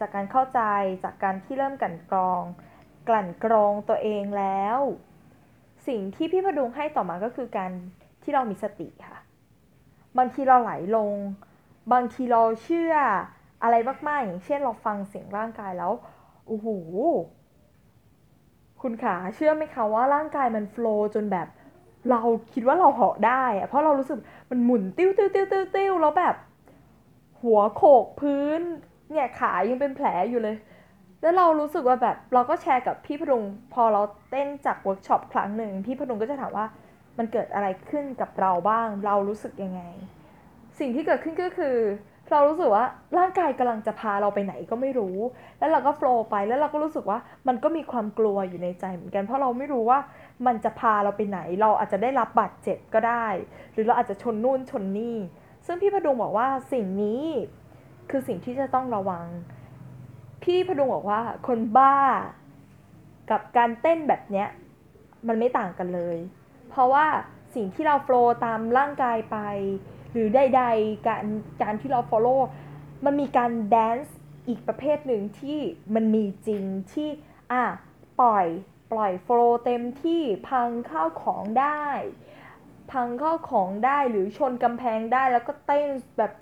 [0.00, 0.60] จากการเข้าใจ
[1.04, 2.42] จากการที่เริ่มกลั่นกรอง
[3.08, 4.78] กลั่นกรองตัวเองแล้ว
[5.88, 7.70] สิ่งที่พี่พดุงให้ต่อมาก็คือการ
[8.22, 9.19] ที่เรามีสติค่ะ
[10.18, 11.14] บางทีเราไหลลง
[11.92, 12.94] บางทีเราเชื่อ
[13.62, 13.74] อะไร
[14.08, 15.92] มากๆ อย่างเช่นเราฟังเสียงร่างกายแล้ว
[16.46, 16.66] โอ้โห
[18.82, 21.48] คุณขาเชื่อไหมคะว่าร่างกายมันโฟล์จนแบบ
[22.10, 22.20] เรา
[22.52, 24.18] คิดว่าเราเหาะได้อะเพราะเรารู้สึก
[24.50, 26.36] มันหมุนติ้วติ้วติ้วติ้วติ้วแล้วแบบ
[27.42, 28.60] หัวโขกพื้น
[29.10, 30.56] เนี่ยขายังเป็นแผลอยู่เลย
[31.22, 36.66] แล้วเรารู้สึกว่าแบบเราก็แชร์กับพี่พดุงพอเราเต้นจากเวิร์กช็อปครั้งหนึ่งพี่พดุงก็จะถามว่า
[37.20, 39.82] มันเกิดอะไรขึ้นกับเราบ้าง เรารู้สึกยังไง
[40.78, 41.76] สิ่งที่เกิดขึ้นก็คือ
[42.30, 42.86] เรารู้สึกว่า
[43.18, 45.16] ร่างกายกำลังจะพาเราไปไหนก็ไม่รู้
[45.58, 49.98] แล้วเราก็ flow ไปแล้วเราก็รู้สึกว่ามันก็มีความกลัวอยู่ในใจเหมือนกัน เพราะเราไม่รู้ว่า
[50.46, 53.26] มันจะพาเราไปไหน เราอาจจะได้รับบาดเจ็บก็ได้
[53.72, 55.16] หรือเราอาจจะชนนู่นชนนี่
[55.66, 57.24] ซึ่งพี่พดุงบอกว่าสิ่งนี้
[58.10, 59.26] คือสิ่งที่จะต้องระวัง
[60.42, 61.96] พี่พดุงบอกว่าคนบ้า
[63.30, 64.48] กับการเต้นแบบเนี้ย
[65.28, 66.16] มันไม่ต่างกันเลย
[66.70, 67.06] เพราะว่า
[67.54, 69.38] สิ่งที่เราโฟล์ตามร่างกายไป
[70.12, 71.24] หรือใดๆการ
[71.62, 72.40] การที่เรา follow
[73.04, 75.58] มันมีการแดนซ์อีกประเภทหนึ่งที่
[75.94, 77.08] มันมีจริงที่
[77.52, 77.64] อะ
[78.20, 78.46] ปล่อย
[78.92, 81.84] ปล่อยโฟล์เต็มที่พังข้าวของได้
[82.92, 86.32] พังข้าวของได้หรือชนกำแพงได้แล้วก็เต้นแบบ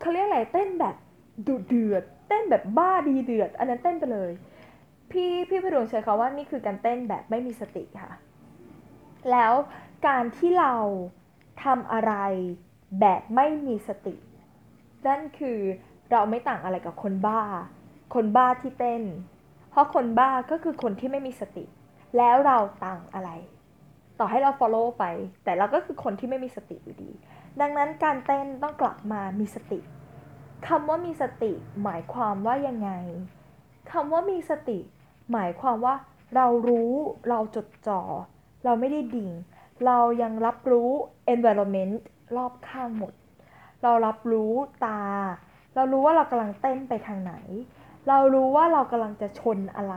[0.00, 0.96] เขาเรียกอะไรเต้นแบบ
[1.46, 4.30] ดุเดือด เต้นแบบบ้าดีเดือด อันนั้นเต้นไปเลย
[5.10, 8.12] พี่พี่พดุงใช้คำว่านี่คือการเต้นแบบไม่มีสติค่ะ
[9.30, 9.52] แล้ว
[10.06, 10.74] การที่เรา
[11.64, 12.14] ทำอะไร
[13.00, 14.16] แบบไม่มีสติ
[15.06, 15.58] นั่นคือ
[16.10, 17.40] เราไม่ต่างอะไรกับคนบ้า
[18.14, 19.02] คนบ้าที่เต้น
[19.70, 21.64] เพราะคนบ้าก็คือคนที่ไม่มีสติ
[22.16, 23.30] แล้วเราต่างอะไร
[24.18, 25.04] ต่อให้เรา follow ไป
[25.44, 27.10] แต่เราก็คือคนที่ไม่มีสติอยู่ดี
[27.60, 29.80] ดังนั้นการเต้นต้องกลับมามีสติ
[30.68, 32.90] คำว่ามีสติหมายความว่ายังไง
[33.92, 34.78] คำว่ามีสติ
[35.32, 35.94] หมายความว่า
[36.36, 36.92] เรารู้
[37.28, 38.00] เราจดจ่อ
[38.64, 39.30] เราไม่ได้ดิ่ง
[39.86, 40.90] เรายังรับรู้
[41.34, 41.94] environment
[42.36, 43.12] รอบข้างหมด
[43.82, 44.52] เรารับรู้
[44.84, 45.02] ตา
[45.74, 47.34] เรารู้ว่าเรากำลังเต้นไปทางไหน
[48.08, 49.96] เรารู้ว่าเรากำลังจะชนอะไร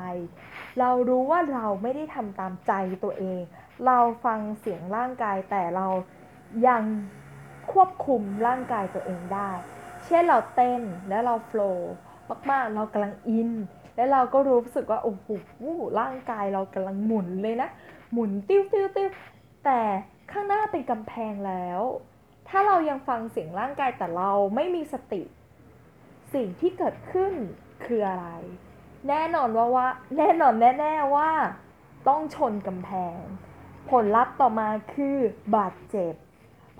[0.80, 2.72] เรารู้ว่าเราไม่ได้ทำตามใจ
[3.04, 3.42] ตัวเอง
[3.86, 5.88] เราฟังเสียงร่างกายแต่เรา
[6.68, 6.84] ยัง
[7.72, 9.52] ควบคุมร่างกายตัวเองได้
[10.06, 11.92] เช่นเราเต้นแล้วเราโฟล์
[12.52, 13.52] มากๆ เรากำลังอิน
[13.96, 15.28] แล้วเราก็รู้สึกว่าโอ้โห
[16.00, 17.70] ร่างกายเรากำลังหมุนเลยนะ
[18.12, 19.10] หมุนติ้วติ้วติ้ว
[19.66, 19.82] แต่
[20.32, 21.82] ข้างหน้าเป็นกำแพงแล้ว
[22.50, 25.24] ถ้าเรายังฟังเสียงร่างกายแต่เราไม่มีสติ
[26.34, 27.34] สิ่งที่เกิดขึ้น
[27.86, 28.28] คืออะไร
[29.10, 29.88] แน่นอนว่าว่า
[30.18, 31.32] แน่นอนแน่ๆว่า
[32.08, 33.18] ต้องชนกำแพง
[33.90, 35.18] ผลลัพธ์ต่อมาคือ
[35.56, 36.14] บาดเจ็บ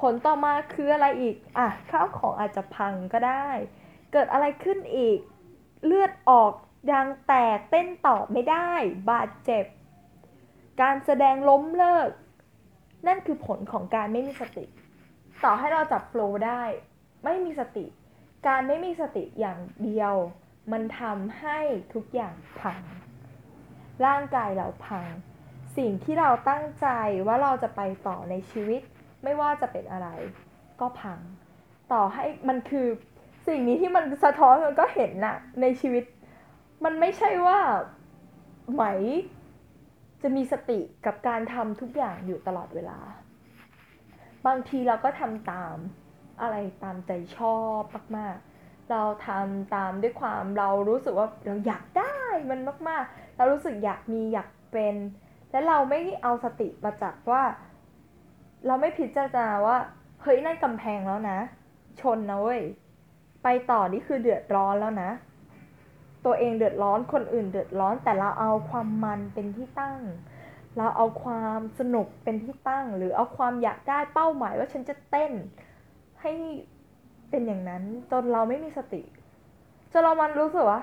[0.02, 3.48] ผลต่อมาคืออะไรอีกอะข้าวของอาจจะพังก็ได้
[4.12, 5.20] เกิดอะไรขึ้นอีก
[5.86, 6.52] เลือดออก
[6.92, 8.70] ยางแตกเต้นต่อไม่ได้
[9.12, 9.66] บาดเจ็บ
[10.82, 12.10] การแสดงล้มเลิก
[13.08, 14.66] นั่นคือผลของการไม่มีสติ
[15.44, 16.64] ต่อให้เราจับโฟล์ได้
[17.24, 17.86] ไม่มีสติ
[18.48, 20.16] การไม่มีสติอย่างเดียว
[20.72, 21.60] มันทำให้
[21.94, 22.82] ทุกอย่างพัง
[24.06, 25.08] ร่างกายเราพัง
[25.78, 26.88] สิ่งที่เราตั้งใจ
[27.28, 28.82] ว่าเราจะไปต่อในชีวิต
[29.24, 30.08] ไม่ว่าจะเป็นอะไร
[30.80, 31.20] ก็พัง
[31.94, 32.88] ต่อให้มันคือ
[33.48, 36.04] สิ่งนี้ที่มันสะท้อนมันก็เห็นน่ะในชีวิต
[36.84, 37.60] มันไม่ใช่ว่า
[38.74, 38.84] ไหม
[40.28, 43.00] จะมีสติกับการทำทุกอย่างอยู่ตลอดเวลา
[44.48, 45.76] บางทีเราก็ทำตาม
[46.42, 47.82] อะไรตามใจชอบ
[48.18, 52.18] มากๆ เราทำตามด้วยความเรารู้สึกว่าเราอยากได้
[52.50, 52.60] มัน
[52.90, 54.96] มากๆ เรารู้สึกอยากมีอยากเป็น
[55.52, 57.44] และเราไม่เอาสติมาจากว่า
[58.68, 59.78] เราไม่พิจารณาว่า
[60.22, 61.40] เฮ้ยนั่นกำแพงแล้วนะ
[62.02, 62.62] ชนนะเว้ย
[63.44, 65.10] ไปต่อนี่คือเดือดร้อนแล้วนะ
[66.26, 70.00] ตัวเองเดือดร้อนคนอื่นเดือดร้อน แต่เราเอาความมันเป็นที่ตั้ง
[70.78, 75.32] เราเอาความสนุกเป็นที่ตั้ง หรือเอาความอยากได้เป้าหมายว่าฉันจะเต้น
[76.22, 76.34] ให้
[77.30, 79.02] เป็นอย่างนั้นจนเราไม่มีสติ
[79.92, 80.82] จนเรามันรู้สึกว่า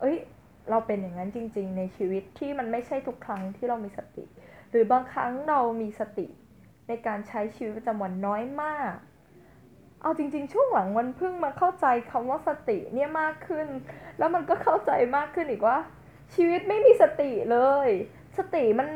[0.00, 0.16] เอ้ย
[0.70, 4.24] เราเป็นอย่างนั้นจริง ๆ ในชีวิตที่มันไม่ใช่ทุกครั้งที่เรามีสติ
[4.70, 6.26] หรือบางครั้งเรามีสติ
[6.88, 8.94] ในการใช้ชีวิตประจำวันน้อยมาก
[10.04, 13.66] เอาจริง ๆ ช่วงหลังมันเพิ่งมาเข้าใจคำว่าสติเนี่ยมากขึ้น
[14.18, 15.78] แล้วมันก็เข้าใจมากขึ้นอีกว่า
[16.34, 17.88] ชีวิตไม่มีสติเลย
[18.38, 18.88] สติมัน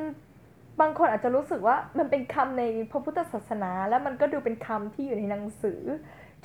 [0.81, 5.81] บางคนอาจจะรู้สึกว่ามันเป็นคำในพระพุทธศาสนา แล้วมันก็ดูเป็นคำที่อยู่ในหนังสือ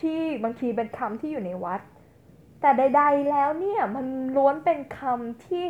[0.01, 1.81] ที่บางทีเป็นคำที่อยู่ในวัด
[2.61, 5.65] แต่ใด ๆ แล้วเนี่ยมันล้วนเป็นคำที่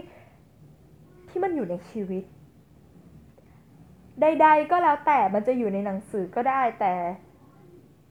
[1.30, 2.24] ที่มันอยู่ในชีวิต
[4.22, 6.94] ใด ๆ ก็แล้วแต่มันจะอยู่ในหนังสือก็ได้แต่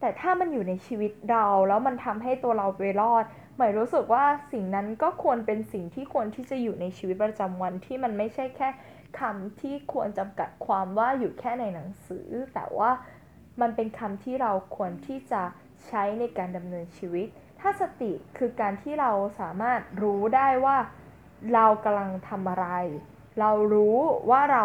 [0.03, 3.25] แต่ถ้ามันอยู่ในชีวิตเราแล้วมันทำให้ตัวเราไปรอด
[3.57, 8.69] หมายรู้สึกว่าสิ่งนั้นก็ควรเป็นสิ่งที่ควรที่จะอยู่ในชีวิตประจำวันที่มันไม่ใช่แค่
[9.19, 12.91] คำที่ควรจำกัดความว่าอยู่แค่ในหนังสือ แต่ว่า
[13.61, 15.43] มันเป็นคำที่เราควรที่จะ
[15.87, 17.27] ใช้ในการดำเนินชีวิต
[17.61, 20.77] ถ้าสติคือการที่เราสามารถรู้ได้ว่า
[21.55, 22.69] เรากำลังทำอะไร
[23.41, 23.99] เรารู้
[24.31, 24.65] ว่าเรา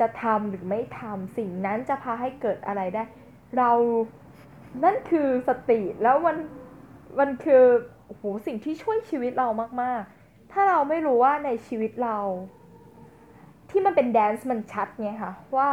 [0.00, 3.02] จะทำหรือไม่ทำสิ่งนั้นจะพาให้เกิดอะไรได้
[3.58, 3.70] เรา
[4.84, 6.36] นั่นคือสติแล้วมัน
[7.18, 7.64] มันคือ
[8.06, 9.48] โอ้โหสิ่งที่ช่วยชีวิตเรา
[9.82, 12.18] มาก ๆ ถ้าเราไม่รู้ว่าในชีวิตเรา
[13.70, 15.70] ที่มันเป็นแดนซ์มันชัดไงคะว่า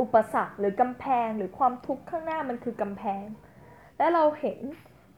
[0.00, 3.24] อุปสรรคหรือกำแพงหรือความทุกข์ข้างหน้ามันคือกำแพง
[3.98, 4.58] และเราเห็น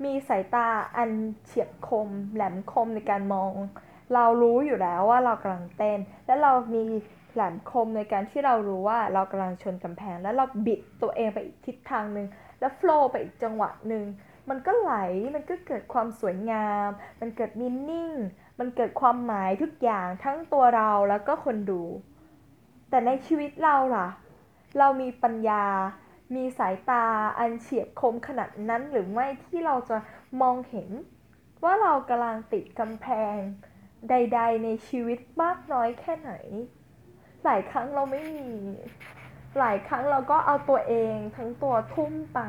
[0.05, 1.11] มีสายตาอัน
[1.45, 3.53] เฉียบคม แหลมคมในการมอง
[4.15, 6.85] เรารู้อยู่แล้วว่าเรากำลังเต้น และเรามี
[7.39, 12.27] หลมคมในการที่เรารู้ว่าเรากำลังชนกำแพง แล้วเราบิดตัวเองไปอีกทิศทางหนึ่ง
[12.61, 14.05] แล้วโฟล์ไปอีกจังหวะหนึ่ง
[14.49, 14.95] มันก็ไหล
[15.35, 16.89] มันก็เกิดความสวยงาม
[17.21, 18.13] มันเกิดมินนิ่ง
[18.59, 21.83] มันเกิดความหมายทุกอย่างทั้งตัวเราแล้วก็คนดู
[22.91, 24.09] แต่ในชีวิตเราล่ะ
[24.79, 25.65] เรามีปัญญา
[26.35, 27.05] มีสายตา
[27.39, 29.97] อันเฉียบคมขนาดนั้นหรือไม่ที่เราจะ
[30.41, 30.91] มองเห็น
[31.65, 33.37] ว่าเรากำลังติดกำแพง
[34.11, 36.33] ใด ๆ ในชีวิตมากน้อยแค่ไหน
[37.45, 38.49] หลายครั้งเราไม่มี
[39.59, 42.41] หลายครั้งเราก็เอาตัวเองทั้งตัวทุ่มไป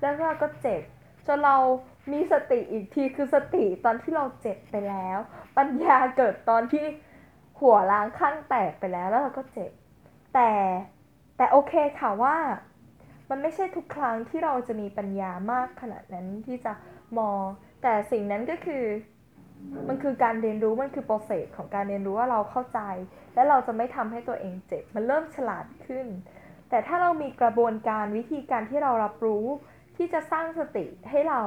[0.00, 0.82] แล้วเราก็เจ็บ
[1.26, 1.56] จนเรา
[2.12, 5.18] มีสติอีกทีคือสติตอนที่เราเจ็บไปแล้ว
[5.58, 6.84] ปัญญาเกิดตอนที่
[7.60, 9.70] หัวล้างข้างแตกไปแล้วแล้วเราก็เจ็บ
[10.34, 10.50] แต่
[11.36, 12.36] แต่โอเคค่ะว่า
[13.30, 16.72] มันไม่ใช่ทุกครั้งที่เราจะมีปัญญามากขนาดนั้นที่จะ
[17.18, 17.42] มอง
[17.82, 18.84] แต่สิ่งนั้นก็คือ
[19.88, 22.80] มันคือการเรียนรู้มันคือโปรเซสของการเรียนรู้ว่าเราเข้าใจ
[23.34, 26.06] และเราจะไม่ทำให้ตัวเองเจ็บ มันเริ่มฉลาดขึ้น
[26.68, 29.46] แต่ถ้าเรามีกระบวนการวิธีการที่เรารับรู้
[29.96, 31.40] ที่จะสร้างสติให้เรา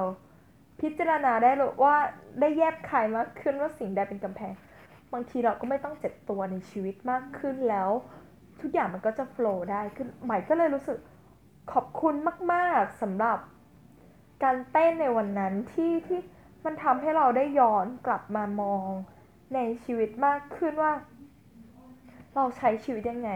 [0.82, 1.52] พิจารณาได้
[1.84, 1.96] ว่า
[2.40, 4.54] ได้แยบคายมากขึ้นว่าสิ่งใดเป็นกำแพง
[5.14, 7.90] บางทีเราก็ไม่ต้องเจ็บตัวในชีวิตมากขึ้นแล้ว
[8.62, 10.98] ทุกอย่างมันก็จะโฟล์ได้ขึ้นใหม่ก็เลยรู้สึก
[11.72, 12.16] ขอบคุณ
[12.54, 13.38] มาก ๆสำหรับ
[14.44, 16.20] การเต้นในวันนั้นที่ที่
[16.66, 18.90] มันทำให้เราได้ย้อนกลับมามอง
[19.56, 20.94] ในชีวิตมากขึ้นว่า
[22.36, 23.32] เราใช้ชีวิตยังไง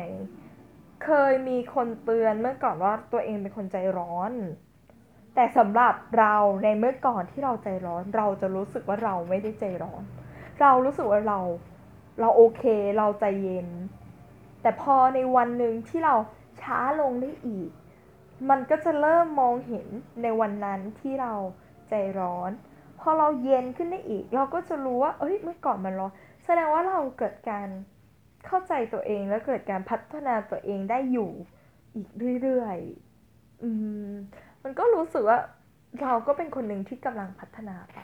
[1.04, 4.32] เคยมีคนเตือนเมื่อก่อนว่าตัวเองเป็นคนใจร้อน
[5.36, 10.04] แต่สำหรับเราในเมื่อก่อนที่เราใจร้อน เราจะรู้สึกว่าเราไม่ได้ใจร้อน
[10.62, 11.40] เรารู้สึกว่าเรา
[12.20, 12.64] เราโอเค
[12.98, 13.70] เราใจเย็น
[14.62, 16.16] แต่พอในวันหนึ่งที่เรา
[16.62, 17.70] ช้าลงได้อีก
[18.50, 19.88] มันก็จะเริ่มมองเห็น
[20.22, 21.34] ในวันนั้นที่เรา
[21.90, 22.52] ใจร้อน
[23.00, 26.12] พอเราเย็นขึ้นได้อีก เราก็จะรู้ว่า เอ้ยเมื่อก่อนมันร้อน
[26.46, 27.68] แสดงว่าเราเกิดการ
[28.45, 31.32] เข้าใจตัวเองและเกิดการพัฒนาตัวเองได้อยู่
[31.95, 32.08] อีก
[32.41, 33.69] เรื่อยๆอื
[34.10, 34.12] ม
[34.63, 35.39] มันก็รู้สึกว่า
[36.02, 37.97] เราก็เป็นคนหนึ่งที่กำลังพัฒนาไป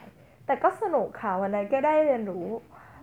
[0.46, 2.46] แต่ก็สนุกค่ะวันนั้นก็ได้เรียนรู้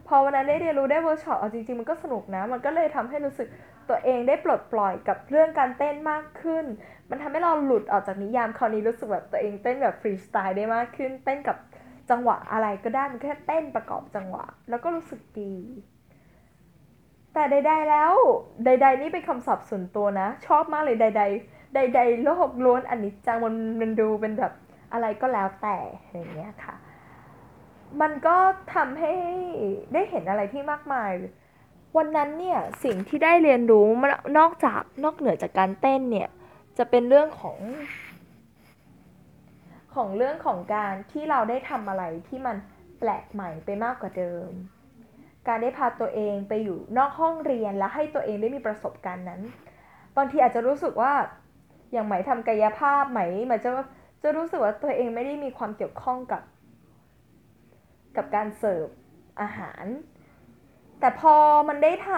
[0.07, 3.47] พอวันนั้นได้เรียนรู้ได้เวิร์กช็อปเอาจริงๆมันก็สนุกนะ มันก็เลยทำให้รู้สึก
[3.89, 6.65] ตัวเองได้ปลดปล่อยกับเรื่องการเต้นมากขึ้น
[7.09, 11.57] มันทำให้เราหลุดออกจากนิยามคราวนี้รู้สึกแบบตัวเองเต้นแบบฟรีสไตล์ได้มากขึ้น เต้นกับ
[12.09, 15.53] จังหวะอะไรก็ได้มันแค่เต้นประกอบจังหวะ แล้วก็รู้สึกดี
[17.33, 18.13] แต่ใดๆแล้ว
[18.65, 24.53] ใด ๆ นี่เป็นคำศัพท์ส่วนตัวนะ ชอบมากเลยใด ๆ ใด ๆ โลกล้วนอันนี้จังมันมันดูเป็นแบบ
[24.93, 25.77] อะไรก็แล้วแต่
[26.13, 26.75] อย่างเงี้ยค่ะ
[28.01, 28.35] มันก็
[28.75, 29.13] ทำให้
[29.93, 31.11] ได้เห็นอะไรที่มากมาย
[31.97, 33.87] วันนั้นเนี่ยสิ่งที่ได้เรียนรู้
[34.37, 36.29] นอกจากนอกเหนือจากการเต้นเนี่ย
[36.77, 37.57] จะเป็นเรื่องของ
[39.95, 42.55] ของเรื่องของการที่เราได้ทำอะไรที่มัน
[42.99, 44.49] แปลกใหม่ไปมากกว่าเดิม
[45.47, 49.41] การได้พาตัวเองไปอยู่นอกห้องเรียนและให้ตัวเองได้มีประสบการณ์นั้น
[50.17, 51.13] บางทีอาจจะรู้สึกว่า
[51.93, 53.71] อย่างไหมทำกายภาพไหมไหมจะ
[54.23, 56.43] จะรู้สึกว่าตัวเองไม่ได้มีความเกี่ยวข้องกับ
[58.15, 58.87] กับการเสิร์ฟ
[59.41, 59.85] อาหาร
[60.99, 61.35] แต่พอ
[61.67, 62.11] มันได้ท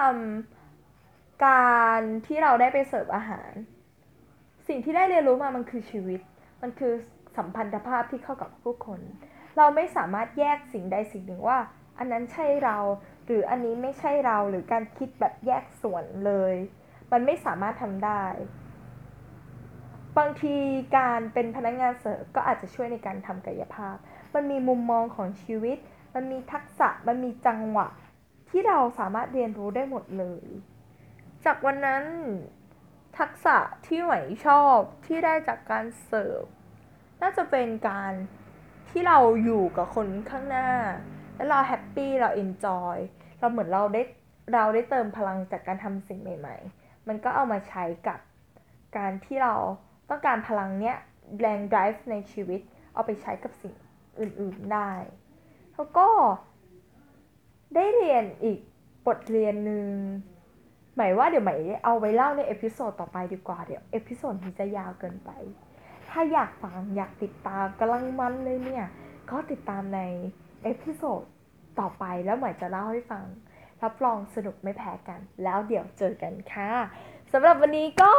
[0.70, 3.52] ำการที่เราได้ไปเสิร์ฟอาหาร
[4.68, 6.22] สิ่งที่ได้เรียนรู้มามันคือชีวิต
[6.62, 6.94] มันคือ
[7.38, 9.00] สัมพันธภาพที่เข้ากับผู้คน
[9.58, 11.60] เราไม่สามารถแยกสิ่งใดสิ่งหนึ่งว่า
[11.98, 12.78] อันนั้นใช่เรา
[13.26, 16.56] หรืออันนี้ไม่ใช่เราหรือการคิดแบบแยกส่วนเลย
[17.12, 18.26] มันไม่สามารถทำได้
[20.18, 20.56] บางที
[20.98, 23.96] การเป็นพนักงานเสิร์ฟก็อาจจะช่วยในการทำกายภาพ
[24.34, 25.78] มันมีมุมมองของชีวิต
[26.16, 27.88] มันมีทักษะมันมีจังหวะ
[28.50, 30.46] ที่เราสามารถเรียนรู้ได้หมดเลย
[31.46, 32.04] จากวันนั้น
[33.18, 34.14] ทักษะที่ไหม
[34.46, 36.44] ชอบที่ได้จากการเสิร์ฟ
[37.22, 38.14] น่าจะเป็นการ
[38.90, 40.70] ที่เราอยู่กับคนข้างหน้า
[41.36, 42.98] แล้วเรา happy เรา enjoy
[43.40, 44.02] เราเหมือนเราได้
[44.54, 48.20] เราได้เติมพลังจากการทำสิ่งใหม่ ๆ มันก็เอามาใช้กับ
[48.98, 49.56] การที่เรา
[50.10, 50.96] ต้องการพลังเนี้ย
[51.40, 52.62] แรง drive ในชีวิต
[52.94, 53.74] เอาไปใช้กับสิ่ง
[54.20, 54.92] อื่น ๆได้
[55.74, 56.08] แล้วก็
[57.76, 58.60] ได้เรียนอีก
[59.06, 59.88] บทเรียนหนึ่ง
[60.96, 65.32] หมายว่าเดี๋ยวหมายเอาไว้เล่าใน episode ต่อไปดีกว่า เดี๋ยว episode นี้จะยาวเกินไป
[66.10, 68.86] ถ้าอยากฟังอยากติดตามกำลังมันเลยเนี่ย
[69.32, 70.00] ก็ติดตามใน
[70.66, 71.24] episode
[71.80, 73.26] ต่อไปแล้วหมายจะเล่าให้ฟัง
[73.84, 76.72] รับรองสนุกไม่แพ้กัน แล้วเดี๋ยวเจอกันค่ะ
[77.34, 78.12] สำหรับวันนี้ก็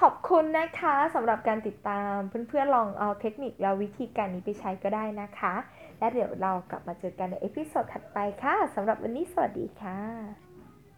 [0.00, 2.14] ขอบคุณนะคะสำหรับการติดตาม
[2.48, 5.54] เพื่อนๆลองเอาเทคนิคและวิธีการนี้ไปใช้ก็ได้นะคะ
[5.98, 10.49] และเดี๋ยวเรากลับมาเจอกันใน episode ถัดไปค่ะสำหรับวันนี้สวัสดีค่ะ